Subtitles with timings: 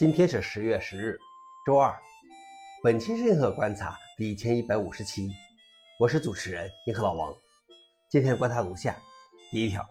[0.00, 1.18] 今天是十月十日，
[1.66, 1.94] 周二。
[2.82, 5.28] 本期是银河观察第一千一百五十期，
[5.98, 7.36] 我是主持人银河老王。
[8.08, 8.96] 今天观察如下：
[9.50, 9.86] 第一条，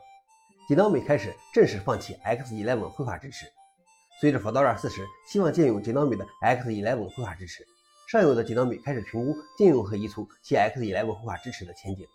[0.68, 3.46] 吉脑米开始正式放弃 X11 绘画支持。
[4.20, 7.64] 随着 Fedora 四十希望借用吉脑米的 X11 绘画支持，
[8.12, 12.08] 上游的吉脑米开始评估禁用和移除其 X11 绘画支持的前景。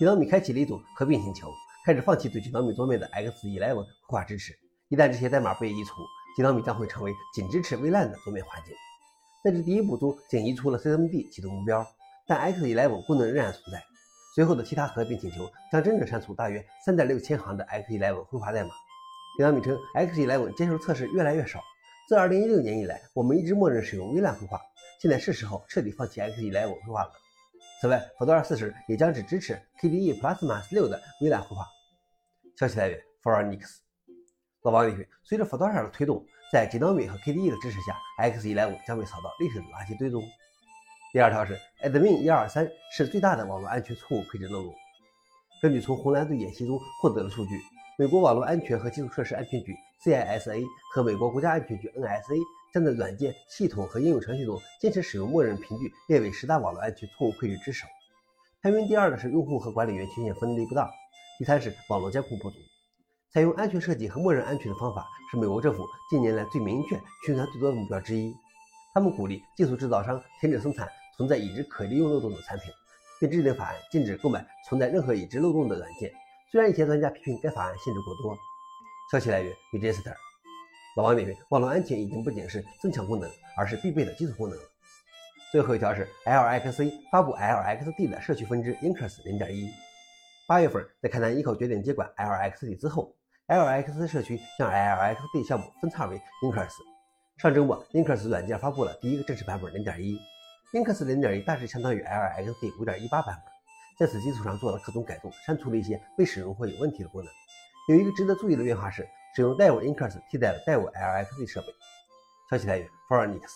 [0.00, 1.48] 吉脑米开启了一组合并请求，
[1.86, 4.52] 开始放弃对吉脑米桌面的 X11 绘画支持。
[4.88, 5.94] 一旦这些代码被移除，
[6.36, 8.74] 吉脑米将会成为仅支持 VLAN 的桌面环境。
[9.42, 11.86] 在这第一步中，仅移除了 CMD 启动目标，
[12.26, 13.82] 但 X11 功能仍然存在。
[14.34, 18.70] 随后的其他合并请求将真正删除大约3.6千行的 X11 绘画代码。
[19.36, 21.60] 吉脑米称，X11 接受测试越来越少。
[22.08, 24.60] 自2016年以来，我们一直默认使用 VLAN 绘画，
[25.00, 27.12] 现在是时候彻底放弃 X11 绘画了。
[27.80, 31.64] 此外，Fedora 40也将只支持 KDE Plasma 6的 VLAN 绘画。
[32.56, 33.78] 消息来源 Forerix
[34.62, 40.22] 老王点评：随着 Fedora 的推动，在 Gnome 和 KDE 的支持下，X11 将被扫到历史的垃圾堆中。
[41.14, 44.74] 第二条是 Admin 123是最大的网络安全错误配置漏洞。
[45.62, 47.58] 根据从红蓝队演习中获得的数据，
[47.98, 50.62] 美国网络安全和基础设施安全局 CISA
[50.94, 52.36] 和美国国家安全局 NSA
[52.74, 57.86] 将在软件、系统和应用程序中坚持使用默认频率列为十大网络安全错误配置之首。
[58.62, 60.86] 排名第二的是用户和管理员权限分离不当，
[61.38, 62.58] 第三是网络监控不足。
[63.32, 68.34] 采用安全设计和默认安全的方法是美国政府近年来最明确、宣传最多的目标之一。
[68.92, 72.72] 他们鼓励技术制造商停止生产存在已知可利用漏洞的产品，
[73.20, 76.10] 并制定法案禁止购买存在任何已知漏洞的软件。
[76.50, 78.36] 虽然一些专家批评该法案限制过多。
[79.12, 80.12] 消息来源：Register
[80.96, 84.58] 老王点评：网络安全已经不仅是增强功能，而是必备的基础功能。
[85.52, 89.68] 最后一条是 LXC 发布 LXD 的社区分支 Incus 0.1。
[90.48, 93.14] 八月份，在开南依靠决定接管 LXD 之后。
[93.50, 96.70] LX 社区将 LXD 项目分叉为 Incus。
[97.36, 100.20] 上周末，Incus 软件发布了第一个正式版本0.1。
[100.72, 103.36] Incus 0.1大致相当于 LXD 5.18版本，
[103.98, 107.32] 在此基础上做了各种改动，删除了一些未使用或有问题的功能。
[107.88, 109.04] 有一个值得注意的变化是，
[109.34, 111.66] 使用 Dev Incus 替代了 Dev LXD 设备。
[112.48, 113.52] 消息来源 f o r e n i x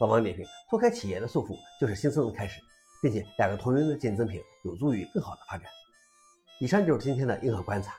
[0.00, 2.62] 老王点评：脱开企业的束缚就是新生的开始，
[3.02, 5.66] 并且两个同源的竞争品有助于更好的发展。
[6.60, 7.92] 以上就是今天的硬核观察。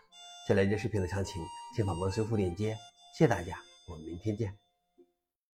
[0.46, 1.42] 想了解视频的详情，
[1.74, 2.76] 请访问修复链接。
[3.18, 4.54] 谢谢大家，我们明天见。